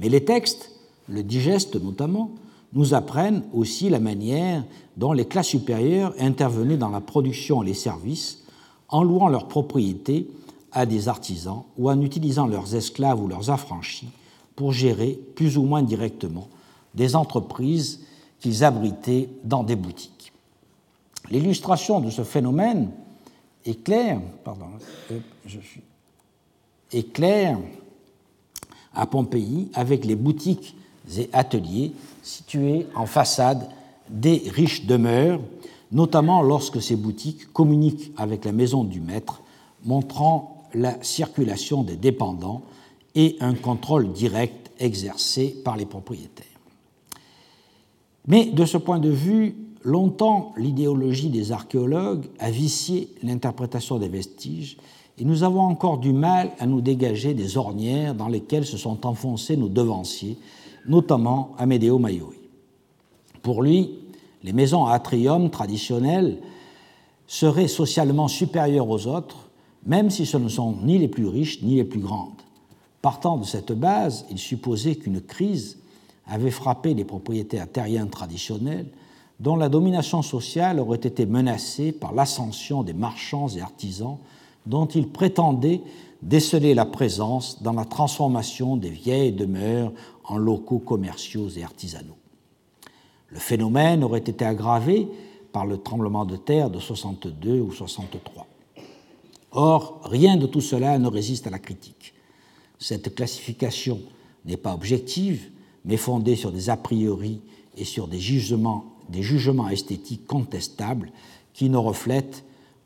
[0.00, 0.70] Mais les textes,
[1.08, 2.30] le digeste notamment,
[2.74, 4.64] nous apprennent aussi la manière
[4.98, 8.44] dont les classes supérieures intervenaient dans la production et les services
[8.90, 10.28] en louant leurs propriétés
[10.72, 14.08] à des artisans ou en utilisant leurs esclaves ou leurs affranchis
[14.54, 16.48] pour gérer plus ou moins directement
[16.98, 18.00] des entreprises
[18.40, 20.32] qu'ils abritaient dans des boutiques.
[21.30, 22.90] L'illustration de ce phénomène
[23.64, 24.20] est claire,
[28.94, 30.76] à Pompéi avec les boutiques
[31.16, 33.68] et ateliers situés en façade
[34.10, 35.40] des riches demeures,
[35.92, 39.42] notamment lorsque ces boutiques communiquent avec la maison du maître,
[39.84, 42.62] montrant la circulation des dépendants
[43.14, 46.46] et un contrôle direct exercé par les propriétaires.
[48.28, 54.76] Mais de ce point de vue, longtemps l'idéologie des archéologues a vicié l'interprétation des vestiges
[55.18, 59.06] et nous avons encore du mal à nous dégager des ornières dans lesquelles se sont
[59.06, 60.36] enfoncés nos devanciers,
[60.86, 62.34] notamment Amedeo Maioi.
[63.42, 63.94] Pour lui,
[64.44, 66.38] les maisons à atrium traditionnelles
[67.26, 69.48] seraient socialement supérieures aux autres,
[69.86, 72.42] même si ce ne sont ni les plus riches ni les plus grandes.
[73.00, 75.78] Partant de cette base, il supposait qu'une crise
[76.28, 78.86] avait frappé les propriétaires terriens traditionnels
[79.40, 84.18] dont la domination sociale aurait été menacée par l'ascension des marchands et artisans
[84.66, 85.80] dont il prétendait
[86.22, 89.92] déceler la présence dans la transformation des vieilles demeures
[90.24, 92.18] en locaux commerciaux et artisanaux.
[93.28, 95.08] Le phénomène aurait été aggravé
[95.52, 98.46] par le tremblement de terre de 62 ou 63.
[99.52, 102.14] Or, rien de tout cela ne résiste à la critique.
[102.78, 104.00] Cette classification
[104.44, 105.50] n'est pas objective,
[105.88, 107.40] mais fondée sur des a priori
[107.76, 108.84] et sur des jugements,
[109.70, 111.10] esthétiques contestables
[111.54, 112.44] qui ne reflètent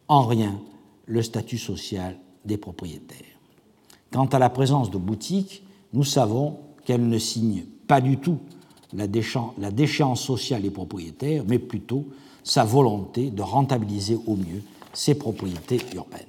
[0.09, 0.59] en rien
[1.07, 3.19] le statut social des propriétaires.
[4.13, 8.39] Quant à la présence de boutiques, nous savons qu'elle ne signe pas du tout
[8.95, 12.07] la, déchéance sociale des propriétaires, mais plutôt
[12.45, 14.63] sa volonté de rentabiliser au mieux
[14.93, 16.21] ses propriétés urbaines.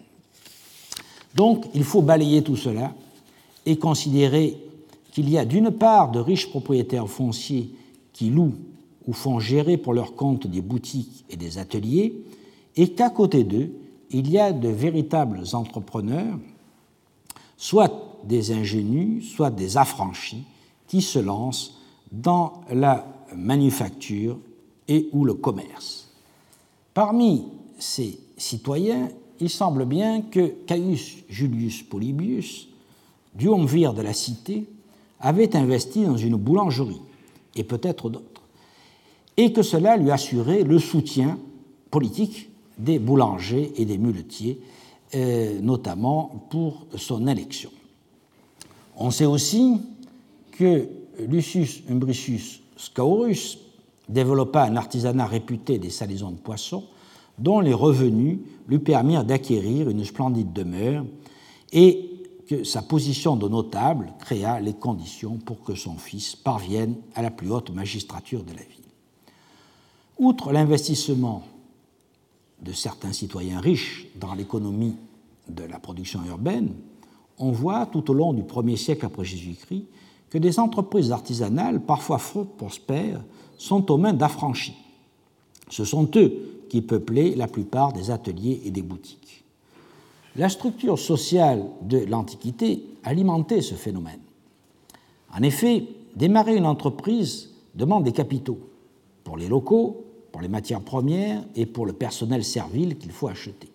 [1.35, 2.93] Donc, il faut balayer tout cela
[3.65, 4.57] et considérer
[5.13, 7.69] qu'il y a d'une part de riches propriétaires fonciers
[8.13, 8.55] qui louent
[9.05, 12.15] ou font gérer pour leur compte des boutiques et des ateliers,
[12.75, 13.71] et qu'à côté d'eux,
[14.09, 16.39] il y a de véritables entrepreneurs,
[17.57, 20.45] soit des ingénus, soit des affranchis,
[20.87, 21.79] qui se lancent
[22.11, 24.39] dans la manufacture
[24.87, 26.09] et ou le commerce.
[26.95, 27.43] Parmi
[27.77, 32.67] ces citoyens, il semble bien que Caius Julius Polybius,
[33.35, 34.65] duumvir de la cité,
[35.23, 37.01] avait investi dans une boulangerie,
[37.55, 38.41] et peut-être d'autres,
[39.37, 41.39] et que cela lui assurait le soutien
[41.89, 44.59] politique des boulangers et des muletiers,
[45.15, 47.71] euh, notamment pour son élection.
[48.97, 49.79] On sait aussi
[50.51, 50.87] que
[51.27, 53.59] Lucius Umbricius Scaurus
[54.09, 56.83] développa un artisanat réputé des salaisons de poissons,
[57.39, 61.05] dont les revenus lui permirent d'acquérir une splendide demeure
[61.71, 62.12] et
[62.63, 67.51] sa position de notable créa les conditions pour que son fils parvienne à la plus
[67.51, 68.83] haute magistrature de la ville.
[70.19, 71.43] Outre l'investissement
[72.61, 74.95] de certains citoyens riches dans l'économie
[75.49, 76.73] de la production urbaine,
[77.37, 79.85] on voit tout au long du premier siècle après Jésus-Christ
[80.29, 83.23] que des entreprises artisanales, parfois fort prospères,
[83.57, 84.75] sont aux mains d'affranchis.
[85.69, 89.42] Ce sont eux qui peuplaient la plupart des ateliers et des boutiques.
[90.35, 94.19] La structure sociale de l'Antiquité alimentait ce phénomène.
[95.35, 98.59] En effet, démarrer une entreprise demande des capitaux
[99.23, 103.69] pour les locaux, pour les matières premières et pour le personnel servile qu'il faut acheter.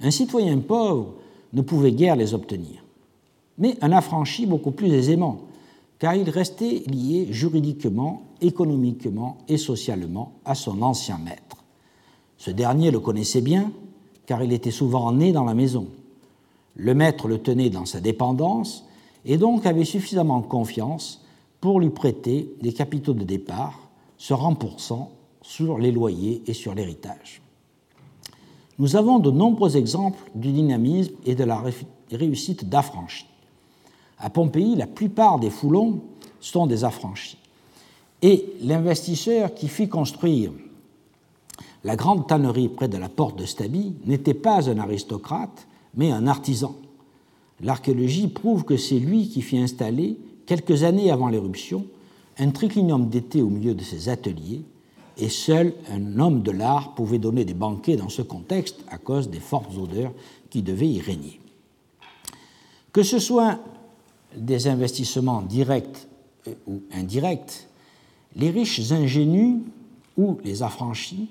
[0.00, 1.14] Un citoyen pauvre
[1.52, 2.84] ne pouvait guère les obtenir,
[3.58, 5.40] mais un affranchi beaucoup plus aisément,
[5.98, 11.64] car il restait lié juridiquement, économiquement et socialement à son ancien maître.
[12.36, 13.72] Ce dernier le connaissait bien,
[14.28, 15.86] car il était souvent né dans la maison.
[16.76, 18.84] Le maître le tenait dans sa dépendance
[19.24, 21.24] et donc avait suffisamment confiance
[21.62, 27.40] pour lui prêter des capitaux de départ se remboursant sur les loyers et sur l'héritage.
[28.78, 31.64] Nous avons de nombreux exemples du dynamisme et de la
[32.12, 33.26] réussite d'affranchis.
[34.18, 36.00] À Pompéi, la plupart des foulons
[36.38, 37.38] sont des affranchis.
[38.20, 40.52] Et l'investisseur qui fit construire
[41.84, 46.26] la grande tannerie près de la porte de Stabi n'était pas un aristocrate, mais un
[46.26, 46.74] artisan.
[47.60, 51.86] L'archéologie prouve que c'est lui qui fit installer, quelques années avant l'éruption,
[52.38, 54.62] un triclinium d'été au milieu de ses ateliers,
[55.16, 59.28] et seul un homme de l'art pouvait donner des banquets dans ce contexte à cause
[59.28, 60.12] des fortes odeurs
[60.50, 61.40] qui devaient y régner.
[62.92, 63.58] Que ce soit
[64.36, 66.06] des investissements directs
[66.66, 67.68] ou indirects,
[68.36, 69.56] les riches ingénus
[70.16, 71.28] ou les affranchis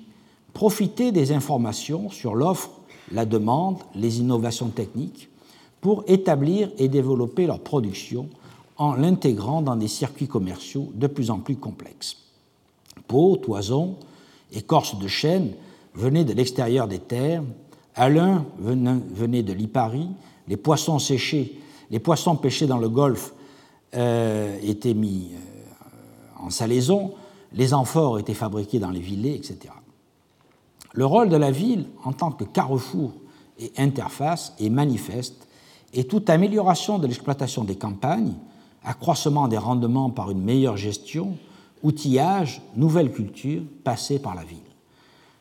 [0.52, 2.70] profitaient des informations sur l'offre,
[3.12, 5.28] la demande, les innovations techniques
[5.80, 8.28] pour établir et développer leur production
[8.76, 12.16] en l'intégrant dans des circuits commerciaux de plus en plus complexes.
[13.06, 13.96] Peau, toison,
[14.52, 15.52] écorce de chêne
[15.94, 17.42] venaient de l'extérieur des terres,
[17.94, 20.08] Alain venait de Lipari,
[20.46, 21.58] les poissons séchés,
[21.90, 23.34] les poissons pêchés dans le golfe
[23.94, 27.14] euh, étaient mis euh, en salaison,
[27.52, 29.72] les amphores étaient fabriqués dans les villets, etc.
[30.92, 33.12] Le rôle de la ville en tant que carrefour
[33.58, 35.46] et interface est manifeste
[35.92, 38.34] et toute amélioration de l'exploitation des campagnes,
[38.84, 41.36] accroissement des rendements par une meilleure gestion,
[41.82, 44.58] outillage, nouvelle culture passait par la ville.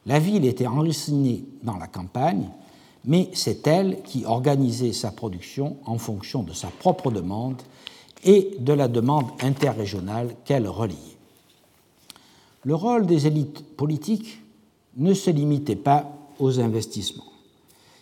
[0.05, 2.49] La ville était enracinée dans la campagne,
[3.05, 7.61] mais c'est elle qui organisait sa production en fonction de sa propre demande
[8.23, 10.95] et de la demande interrégionale qu'elle reliait.
[12.63, 14.41] Le rôle des élites politiques
[14.97, 17.23] ne se limitait pas aux investissements.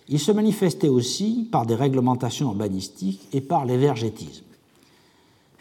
[0.08, 4.44] Il se manifestait aussi par des réglementations urbanistiques et par l'évergétisme.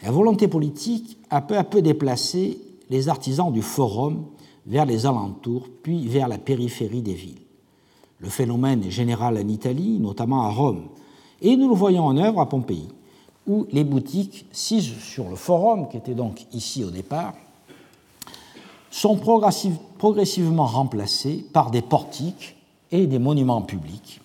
[0.03, 2.59] La volonté politique a peu à peu déplacé
[2.89, 4.25] les artisans du forum
[4.67, 7.41] vers les alentours, puis vers la périphérie des villes.
[8.19, 10.87] Le phénomène est général en Italie, notamment à Rome,
[11.41, 12.87] et nous le voyons en œuvre à Pompéi,
[13.47, 17.35] où les boutiques sises sur le forum, qui était donc ici au départ,
[18.95, 22.55] sont progressivement remplacées par des portiques
[22.93, 24.21] et des monuments publics,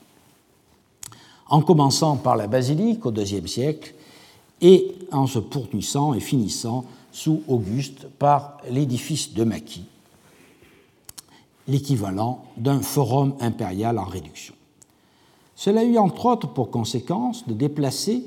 [1.49, 3.93] en commençant par la basilique au IIe siècle
[4.61, 9.87] et en se poursuivant et finissant sous Auguste par l'édifice de Maquis,
[11.67, 14.55] l'équivalent d'un forum impérial en réduction.
[15.57, 18.23] Cela eut entre autres pour conséquence de déplacer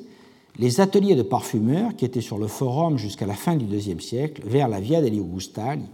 [0.60, 4.42] les ateliers de parfumeurs qui étaient sur le forum jusqu'à la fin du IIe siècle
[4.46, 5.86] vers la Via degli Augustali,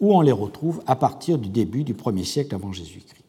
[0.00, 3.24] où on les retrouve à partir du début du 1er siècle avant Jésus-Christ.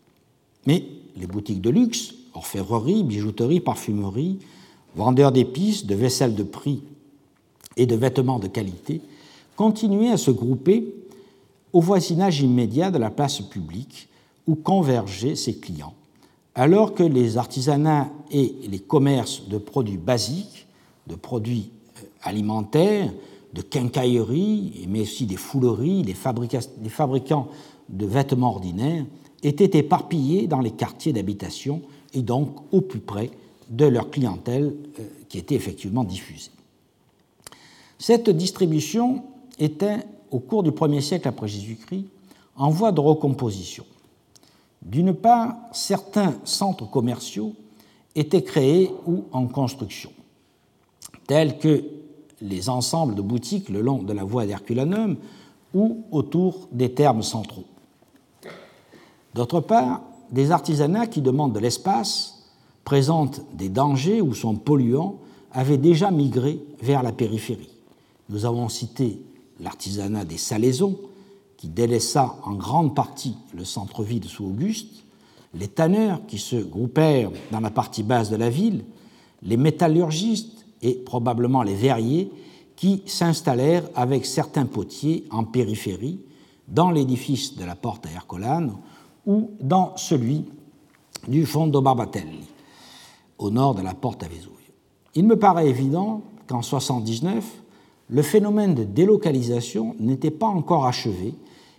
[0.65, 0.85] Mais
[1.17, 4.39] les boutiques de luxe, orfèvrerie, bijouterie, parfumerie,
[4.95, 6.81] vendeurs d'épices, de vaisselle de prix
[7.77, 9.01] et de vêtements de qualité,
[9.55, 10.93] continuaient à se grouper
[11.73, 14.09] au voisinage immédiat de la place publique
[14.47, 15.93] où convergeaient ses clients,
[16.55, 20.67] alors que les artisanats et les commerces de produits basiques,
[21.07, 23.11] de produits euh, alimentaires,
[23.53, 26.15] de quincaillerie, mais aussi des fouleries, des,
[26.77, 27.47] des fabricants
[27.89, 29.05] de vêtements ordinaires,
[29.43, 31.81] étaient éparpillés dans les quartiers d'habitation
[32.13, 33.31] et donc au plus près
[33.69, 36.51] de leur clientèle euh, qui était effectivement diffusée.
[37.97, 39.23] Cette distribution
[39.59, 39.99] était,
[40.29, 42.05] au cours du 1er siècle après Jésus-Christ,
[42.55, 43.85] en voie de recomposition.
[44.81, 47.53] D'une part, certains centres commerciaux
[48.15, 50.11] étaient créés ou en construction,
[51.27, 51.85] tels que
[52.41, 55.17] les ensembles de boutiques le long de la voie d'Herculanum
[55.73, 57.65] ou autour des termes centraux.
[59.33, 62.49] D'autre part, des artisanats qui demandent de l'espace,
[62.83, 65.17] présentent des dangers ou sont polluants,
[65.51, 67.69] avaient déjà migré vers la périphérie.
[68.29, 69.21] Nous avons cité
[69.59, 70.97] l'artisanat des salaisons,
[71.57, 75.03] qui délaissa en grande partie le centre-ville sous Auguste,
[75.53, 78.83] les tanneurs qui se groupèrent dans la partie basse de la ville,
[79.43, 82.31] les métallurgistes et probablement les verriers
[82.75, 86.19] qui s'installèrent avec certains potiers en périphérie
[86.67, 88.73] dans l'édifice de la porte à Ercolano
[89.25, 90.45] ou dans celui
[91.27, 92.47] du Fondo Barbatelli,
[93.37, 94.51] au nord de la porte à Vesuvio.
[95.13, 97.61] Il me paraît évident qu'en 79,
[98.09, 101.35] le phénomène de délocalisation n'était pas encore achevé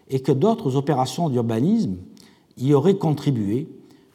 [0.08, 1.96] et que d'autres opérations d'urbanisme
[2.58, 3.68] y auraient contribué,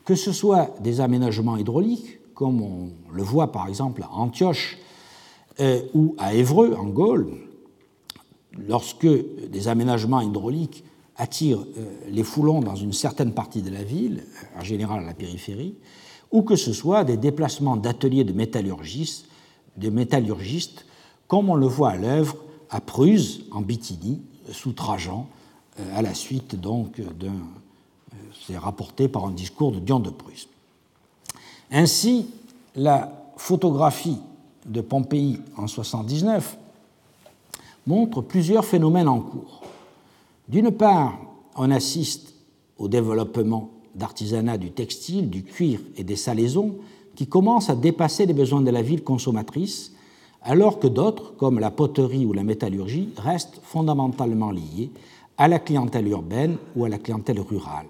[0.05, 4.77] que ce soit des aménagements hydrauliques, comme on le voit par exemple à Antioche
[5.59, 7.35] euh, ou à Évreux, en Gaule,
[8.67, 10.83] lorsque des aménagements hydrauliques
[11.15, 14.23] attirent euh, les foulons dans une certaine partie de la ville,
[14.55, 15.73] en général à la périphérie,
[16.31, 19.25] ou que ce soit des déplacements d'ateliers de métallurgistes,
[21.27, 22.37] comme on le voit à l'œuvre
[22.69, 24.21] à Prusse, en Bithynie,
[24.51, 25.27] sous Trajan,
[25.79, 27.33] euh, à la suite donc d'un.
[28.45, 30.47] C'est rapporté par un discours de Dion de Prusse.
[31.71, 32.27] Ainsi,
[32.75, 34.19] la photographie
[34.65, 36.57] de Pompéi en 79
[37.85, 39.61] montre plusieurs phénomènes en cours.
[40.47, 41.17] D'une part,
[41.55, 42.33] on assiste
[42.77, 46.75] au développement d'artisanat du textile, du cuir et des salaisons
[47.15, 49.93] qui commencent à dépasser les besoins de la ville consommatrice,
[50.43, 54.91] alors que d'autres, comme la poterie ou la métallurgie, restent fondamentalement liés
[55.37, 57.87] à la clientèle urbaine ou à la clientèle rurale.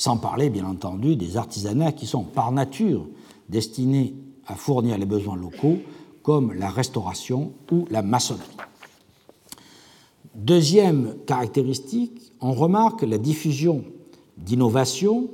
[0.00, 3.06] Sans parler, bien entendu, des artisanats qui sont par nature
[3.50, 4.14] destinés
[4.46, 5.76] à fournir les besoins locaux,
[6.22, 8.56] comme la restauration ou la maçonnerie.
[10.34, 13.84] Deuxième caractéristique, on remarque la diffusion
[14.38, 15.28] d'innovation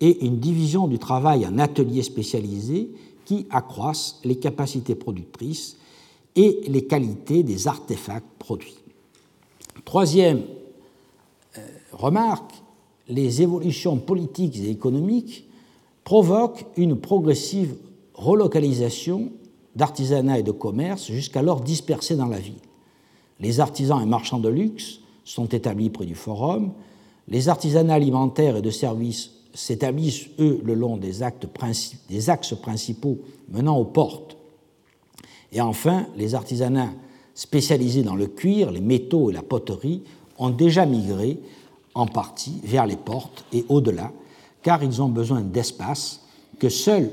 [0.00, 2.88] et une division du travail en ateliers spécialisés
[3.26, 5.76] qui accroissent les capacités productrices
[6.36, 8.78] et les qualités des artefacts produits.
[9.84, 10.42] Troisième
[11.58, 11.60] euh,
[11.92, 12.62] remarque,
[13.08, 15.48] les évolutions politiques et économiques
[16.04, 17.76] provoquent une progressive
[18.14, 19.30] relocalisation
[19.74, 22.54] d'artisanat et de commerce jusqu'alors dispersés dans la ville.
[23.40, 26.72] Les artisans et marchands de luxe sont établis près du forum,
[27.28, 31.20] les artisanats alimentaires et de services s'établissent, eux, le long des,
[32.08, 33.18] des axes principaux
[33.50, 34.36] menant aux portes.
[35.52, 36.92] Et enfin, les artisanats
[37.34, 40.02] spécialisés dans le cuir, les métaux et la poterie
[40.38, 41.40] ont déjà migré
[41.96, 44.12] en partie vers les portes et au-delà,
[44.62, 46.20] car ils ont besoin d'espace
[46.58, 47.10] que seules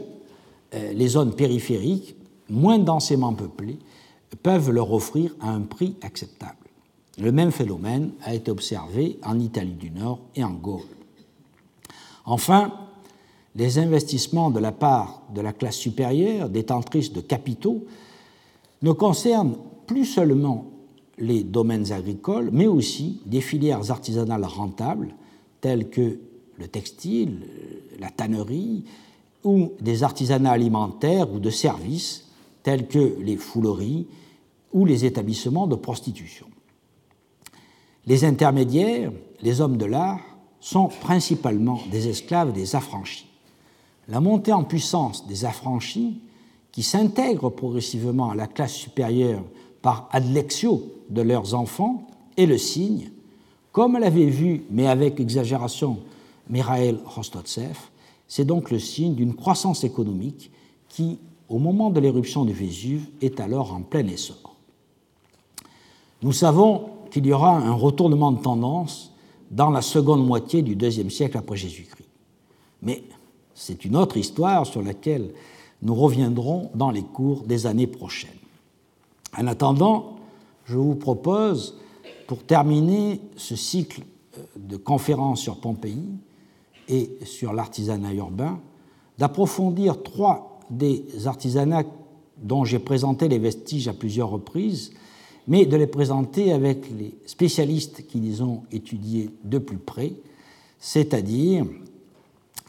[0.73, 2.15] euh, les zones périphériques,
[2.49, 3.79] moins densément peuplées,
[4.43, 6.57] peuvent leur offrir à un prix acceptable.
[7.17, 10.81] Le même phénomène a été observé en Italie du Nord et en Gaule.
[12.25, 12.73] Enfin,
[13.55, 17.85] les investissements de la part de la classe supérieure, détentrice de capitaux,
[18.81, 19.55] ne concernent
[19.87, 20.72] plus seulement
[21.17, 25.13] les domaines agricoles, mais aussi des filières artisanales rentables
[25.61, 26.19] telles que
[26.57, 27.47] le textile,
[27.99, 28.85] la tannerie,
[29.43, 32.29] ou des artisanats alimentaires ou de services
[32.63, 34.07] tels que les fouleries
[34.71, 36.47] ou les établissements de prostitution.
[38.05, 39.11] Les intermédiaires,
[39.41, 40.21] les hommes de l'art,
[40.59, 43.27] sont principalement des esclaves des affranchis.
[44.07, 46.21] La montée en puissance des affranchis,
[46.71, 49.43] qui s'intègrent progressivement à la classe supérieure
[49.83, 50.81] par adlexio
[51.11, 52.07] de leurs enfants,
[52.37, 53.11] est le signe,
[53.71, 55.99] comme l'avait vu, mais avec exagération,
[56.49, 57.77] Mikhail Rostotsev,
[58.27, 60.49] c'est donc le signe d'une croissance économique
[60.89, 61.19] qui,
[61.49, 64.55] au moment de l'éruption du Vésuve, est alors en plein essor.
[66.23, 69.11] Nous savons qu'il y aura un retournement de tendance
[69.51, 72.07] dans la seconde moitié du deuxième siècle après Jésus-Christ.
[72.81, 73.03] Mais
[73.53, 75.31] c'est une autre histoire sur laquelle
[75.81, 78.31] nous reviendrons dans les cours des années prochaines.
[79.37, 80.17] En attendant,
[80.65, 81.77] je vous propose,
[82.27, 84.01] pour terminer ce cycle
[84.37, 86.03] euh, de conférences sur Pompéi
[86.87, 88.59] et sur l'artisanat urbain,
[89.17, 91.83] d'approfondir trois des artisanats
[92.37, 94.91] dont j'ai présenté les vestiges à plusieurs reprises,
[95.47, 100.13] mais de les présenter avec les spécialistes qui les ont étudiés de plus près,
[100.79, 101.65] c'est-à-dire